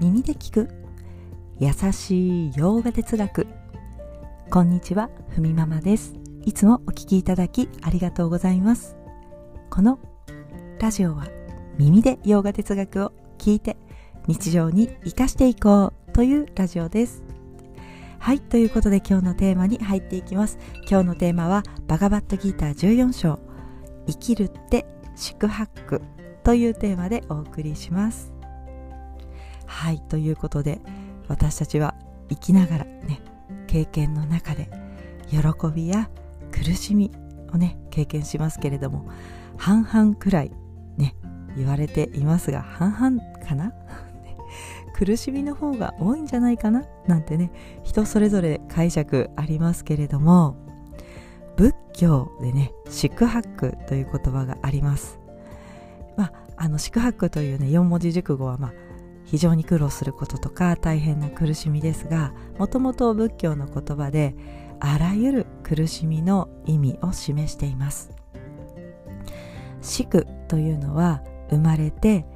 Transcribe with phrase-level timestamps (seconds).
[0.00, 0.70] 耳で聞く。
[1.58, 3.46] 優しい洋画哲学。
[4.50, 6.14] こんにちはふみママです。
[6.46, 8.96] いつもお聞きいただきありがとうございます。
[9.68, 9.98] この
[10.80, 11.28] ラジオは
[11.76, 13.76] 耳で洋画哲学を聞いて
[14.26, 17.22] 日常に生かしていこうというラジオです。
[18.18, 20.58] はいということで今日のテーマに入っていきます。
[20.90, 23.38] 今日のテーマはバガバットギーター14章。
[24.06, 26.00] 生きるって宿泊
[26.42, 28.39] というテーマでお送りします。
[29.70, 30.80] はいということで
[31.28, 31.94] 私たちは
[32.28, 33.20] 生きながらね
[33.68, 34.68] 経験の中で
[35.30, 35.38] 喜
[35.72, 36.10] びや
[36.50, 37.10] 苦しみ
[37.54, 39.08] をね経験しますけれども
[39.56, 40.52] 半々くらい
[40.96, 41.14] ね
[41.56, 43.72] 言われていますが半々かな？
[44.94, 46.84] 苦しみの方が多いんじゃないかな？
[47.06, 47.52] なんてね
[47.84, 50.56] 人それぞれ解釈ありますけれども
[51.56, 55.20] 仏教でね宿泊という言葉があります。
[56.16, 58.72] まああの宿泊というね4文字熟語はまあ
[59.30, 64.34] 非常に苦労することとか大変な苦しみですがもともと仏教の言葉で
[64.80, 68.10] あらゆる苦しみの意味を示しています。
[69.82, 72.26] 死苦というのは生まれて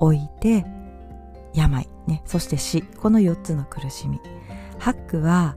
[0.00, 0.66] 老いて
[1.54, 4.18] 病、ね、そして死この4つの苦しみ。
[4.80, 5.56] 八苦は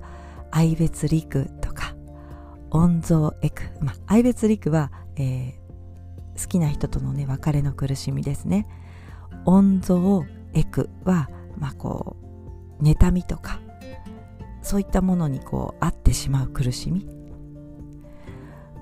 [0.51, 1.21] 愛別離
[1.59, 1.95] とか
[2.69, 8.67] 温蔵エク、まあ、愛別離は、えー、好きな人とのね別れの苦しみですね。
[9.45, 10.23] 温蔵
[10.53, 12.17] エクは、まあ、こ
[12.79, 13.59] う妬みとか
[14.61, 17.07] そういったものにこう合ってしまう苦しみ。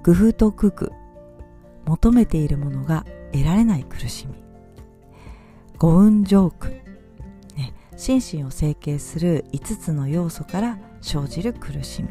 [0.04, 0.92] 工夫と空苦
[1.86, 4.36] 求めているものが得られない苦しみ。
[5.78, 6.70] 五運浄苦、
[7.56, 12.10] ね、心身を整形する5つの要素から生じる苦しみ。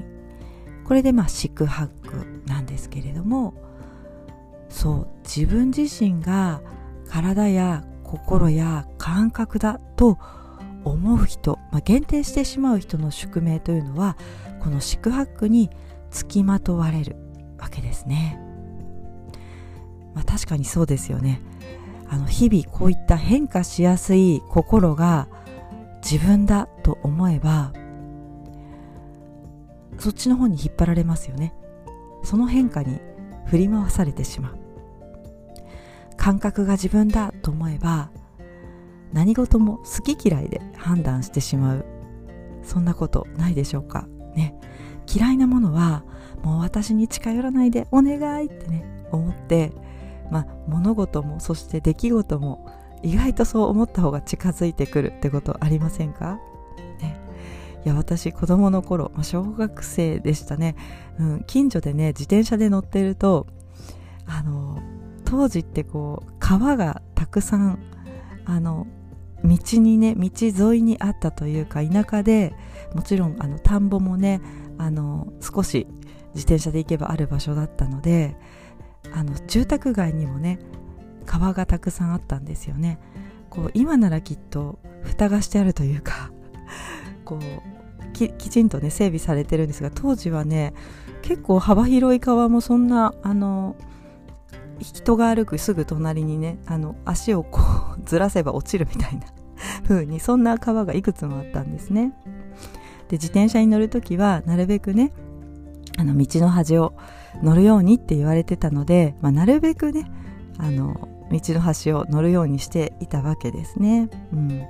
[0.85, 3.55] これでまあ四苦八苦なんですけれども
[4.69, 6.63] そう自分自身が
[7.09, 10.19] 体や心や感覚だと
[10.83, 14.17] 思う人、まあ、限定してしまう人の宿命というのは
[14.61, 15.71] この四苦八苦に
[16.11, 17.15] つきまとわれる
[17.59, 18.41] わけですね。
[20.13, 21.41] まあ、確かにそうですよね。
[22.09, 25.29] あの日々こういった変化しやすい心が
[26.03, 27.73] 自分だと思えば
[29.99, 31.55] そっちの方に引っ張られますよね。
[32.25, 32.99] その変化に
[33.47, 34.60] 振り回されてしまう。
[36.21, 38.11] 感覚が自分だと思えば
[39.11, 41.85] 何事も好き嫌いで判断してしまう。
[42.63, 44.07] そんなことないでしょうか？
[44.35, 44.55] ね。
[45.13, 46.05] 嫌いなものは
[46.45, 49.73] もう私に近寄らないでお願いってね思って
[50.31, 52.69] まあ物事もそして出来事も
[53.03, 56.39] 意外とそう思った方が近づいてくるってことありませんか？
[57.01, 57.19] ね。
[57.83, 60.77] いや私子供の頃、まあ、小学生でしたね、
[61.19, 63.47] うん、近所でね自転車で乗ってると
[64.27, 64.83] あの
[65.31, 67.79] 当時ってこう川がたくさん
[68.45, 68.89] あの
[69.45, 70.29] 道にね道
[70.73, 72.53] 沿いにあったというか田舎で
[72.95, 74.41] もちろんあの田んぼもね
[74.77, 75.87] あの少し
[76.35, 78.37] 自転車で行けばある場所だったので
[79.15, 80.59] あの住宅街にもね
[81.27, 82.99] 川がたくさんあったんですよね。
[83.51, 86.33] こう今ならきっと蓋がしてあるというか
[87.25, 90.75] こうきちんとね整備されてるんですが当時はね
[91.23, 93.77] 結構幅広い川もそんなあの
[94.81, 97.61] 人が歩くすぐ隣にねあの足をこ
[97.99, 99.27] う ずらせば落ちるみたいな
[99.87, 102.13] 風にそんな川がいくつもあったんですね。
[103.09, 105.13] で自転車に乗る時はなるべくね
[105.99, 106.95] あの道の端を
[107.43, 110.11] 乗るようにって言われてたので、まあ、なるべくね
[110.59, 114.63] あの道の端を乗るようにしていたわけですね、うん、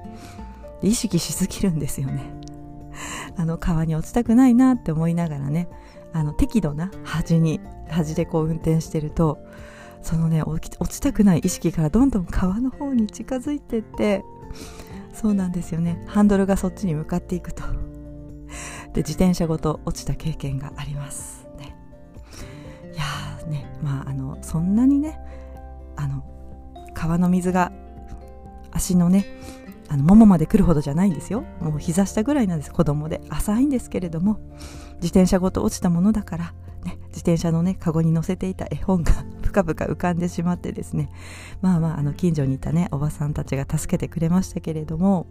[0.82, 2.22] 意識しすぎるんですよね。
[3.36, 5.68] あの川に落ちたくないなって思いながらね
[6.12, 9.38] あの適度な端に端でこう運転してると
[10.02, 14.24] そのね落ちたくない意識からどんどん川の方に近づいてって
[15.12, 16.04] そうなんですよね。
[16.06, 17.62] ハンドルがそっちに向かっていくと。
[18.92, 21.46] で自転車ごと落ちた経験があります。
[21.58, 21.76] ね。
[22.92, 25.18] いやーねまああのそんなにね
[25.96, 26.24] あの
[26.94, 27.72] 川の水が
[28.72, 29.26] 足のね
[29.88, 31.44] あのももまで来るほどじゃないんですよ。
[31.60, 32.72] もう膝下ぐらいなんです。
[32.72, 33.20] 子供で。
[33.28, 34.38] 浅いんですけれども
[34.94, 36.54] 自転車ごと落ちたものだから、
[36.84, 39.12] ね、自転車のねカゴに載せていた絵本が
[39.50, 41.10] ぷかぷか浮かんでしまってですね。
[41.60, 45.26] まあまああの近所にいたねおばさんたちが助けてくれましたけれども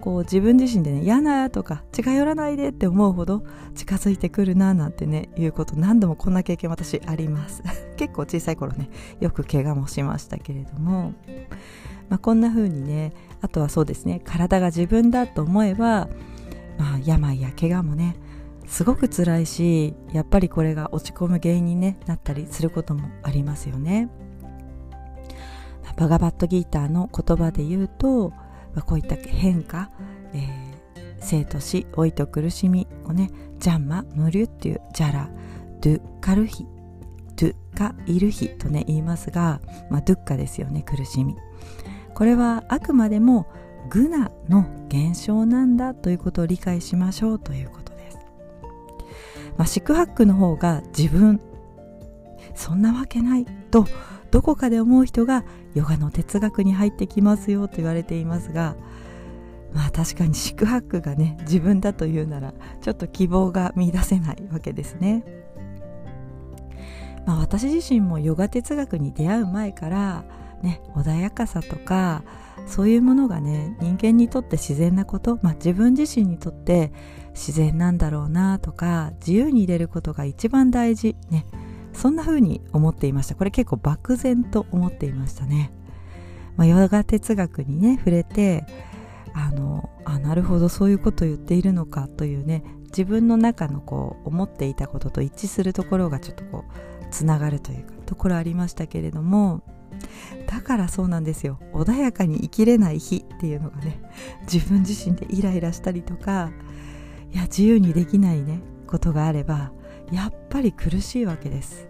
[0.00, 3.44] こう自分自身でね嫌なとか近寄らないでって思うほど
[3.74, 7.62] 近づいてくるななんてねいうこと何度もこんな経験私あります。
[7.96, 8.90] 結構小さい頃ね
[9.20, 11.12] よく怪我もしましたけれども、
[12.08, 16.08] まあ、こんな風にねあとはそうですね体が自分だと思えば、
[16.78, 18.16] まあ、病や怪我もね
[18.70, 24.08] すごく辛いしやっぱりこれが落ち込む原因に、ね、なったりすることもありますよね。
[25.96, 28.32] バガバットギーターの言葉で言うと
[28.74, 29.90] ま、こういった変化、
[30.32, 35.30] えー、生と死老いと苦しみをねジャンマ無流っていうジャラ
[35.80, 36.66] ドゥカルヒ
[37.36, 41.36] ドゥカイルヒとね言いますが、まあ、ドゥッカですよね苦しみ。
[42.14, 43.46] これはあくまでも
[43.88, 47.89] グナの現象なんだということを理解しましょうということ、
[49.60, 51.38] まあ、四苦八苦の方が自分
[52.54, 53.84] そんなわけないと
[54.30, 58.74] どこかで思う人がヨガの哲学に入ってきますよと言われていますが
[59.74, 65.24] まあ確かに四苦八苦がね自分だというならちょっと希望が見出せないわけですね。
[67.26, 70.24] まあ、私自身もヨガ哲学に出会う前から
[70.62, 72.24] ね穏やかさとか
[72.66, 76.92] そういうものがね人間にとって自然なこと、まあ、自分自身にとって
[77.30, 81.46] 自然なんだろうなとか自由に入れることが一番大事ね。
[81.92, 83.34] そんな風に思っていました。
[83.34, 85.72] これ結構漠然と思っていましたね、
[86.56, 88.64] まあ、ヨガ哲学にね触れて
[89.34, 99.62] あのあなるほどそういうこと言っているのかというね自分の中のこう思っていたことと一致するところがちょっとこうつながるというかところありましたけれども
[100.46, 101.58] だからそうなんですよ。
[101.72, 104.00] 穏やかに生きれない日っていうのがね
[104.50, 106.50] 自分自身でイライラしたりとか
[107.32, 109.72] いや自由にできないねことがあれば
[110.10, 111.88] やっぱり苦しいわけです。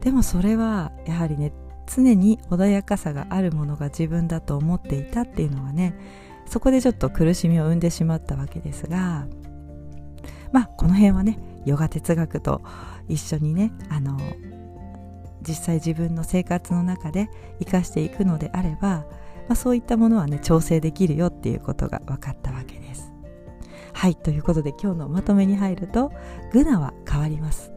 [0.00, 1.52] でもそれはやはりね
[1.86, 5.94] 常に穏やかさがあるものが自分だと思っていたっていうのがね
[6.46, 9.26] そこでちょっと苦しみを生んでしまったわけですが
[10.52, 12.62] まあこの辺はねヨガ哲学と
[13.08, 14.18] 一緒にねあの
[15.46, 19.06] 実際自分の生活の中で生かしていくのであれば、ま
[19.50, 23.12] あ、そういったものはね調整できるよっていうことが分かったわけです。
[23.92, 26.12] はいということで今日のまとめに入ると
[26.52, 27.72] グナは変わります。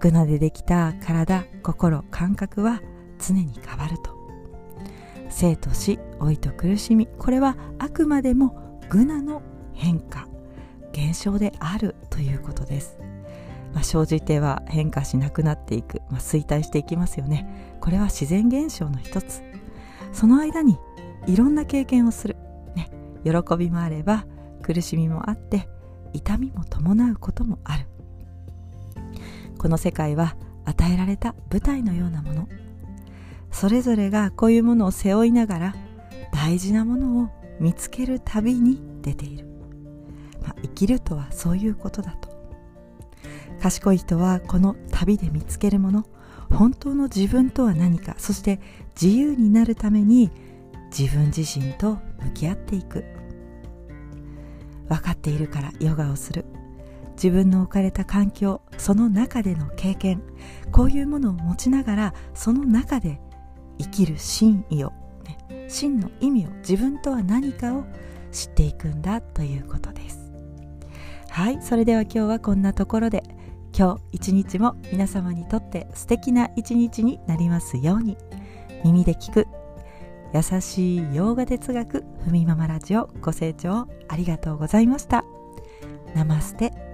[0.00, 2.80] グナでできた体心感覚は
[3.18, 4.18] 常に変わると。
[5.30, 9.42] 生と死老いと苦しみこれはあくまでもグナの
[9.72, 10.26] 変化
[10.92, 12.98] 現象であるということです。
[13.72, 17.76] まあ、生じては変化しなくなっていく、まあ、衰退していきますよね。
[17.80, 19.42] これは自然現象の一つ。
[20.12, 20.78] その間に
[21.26, 22.36] いろんな経験をする、
[22.74, 22.90] ね、
[23.24, 24.26] 喜びもあれば
[24.62, 25.68] 苦しみもあって
[26.12, 27.86] 痛みも伴うこともある。
[29.58, 32.48] この世界は与えられた舞台のようなもの。
[33.52, 35.74] それぞれがこういうものを背負いながら
[36.32, 37.28] 大事なものを
[37.58, 39.46] 見つける旅に出ている、
[40.42, 42.29] まあ、生きるとはそういうことだと。
[43.60, 46.06] 賢い人はこの旅で見つけるもの
[46.50, 48.60] 本当の自分とは何かそして
[49.00, 50.30] 自由になるために
[50.96, 53.04] 自分自身と向き合っていく。
[54.88, 56.44] 分かっているからヨガをする。
[57.12, 60.22] 自分の置かれた環境その中での経験
[60.72, 63.20] こういうものを持ちながらその中で
[63.78, 64.92] 生きる真意を、
[65.26, 67.84] ね、真の意味を自分とは何かを
[68.32, 70.32] 知っていくんだということです。
[71.28, 73.22] はいそれでは今日はこんなところで。
[73.80, 78.18] 今日一日も皆様にとって素敵な一日になりますように。
[78.84, 79.46] 耳で聞く
[80.34, 85.24] 優しい洋画哲学ふみままラジオご清聴ありがとうございました。
[86.14, 86.89] ナマステ。